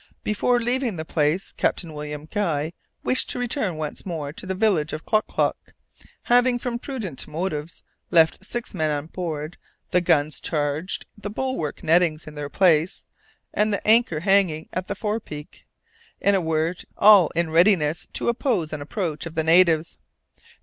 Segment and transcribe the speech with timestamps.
[0.23, 4.93] Before leaving the place, Captain William Guy wished to return once more to the village
[4.93, 5.75] of Klock Klock,
[6.23, 9.57] having, from prudent motives, left six men on board,
[9.91, 13.05] the guns charged, the bulwark nettings in their place,
[13.53, 15.67] the anchor hanging at the forepeak
[16.19, 19.99] in a word, all in readiness to oppose an approach of the natives.